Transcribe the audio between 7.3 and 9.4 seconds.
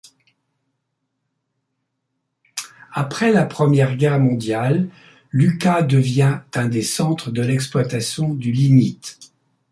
l'exploitation du lignite.